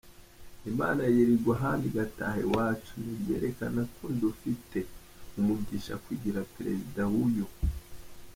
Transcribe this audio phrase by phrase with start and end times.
[0.71, 4.79] Imana yirigwa ahandi igataha i wacu, ni byerekana kondufite
[5.37, 7.45] umugisha kujyira President huyu.